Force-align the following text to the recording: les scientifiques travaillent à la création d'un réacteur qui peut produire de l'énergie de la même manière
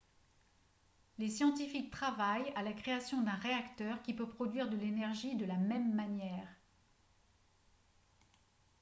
les 1.19 1.29
scientifiques 1.29 1.91
travaillent 1.91 2.51
à 2.55 2.63
la 2.63 2.73
création 2.73 3.21
d'un 3.21 3.35
réacteur 3.35 4.01
qui 4.01 4.15
peut 4.15 4.27
produire 4.27 4.67
de 4.67 4.75
l'énergie 4.75 5.35
de 5.35 5.45
la 5.45 5.57
même 5.57 5.93
manière 5.93 6.47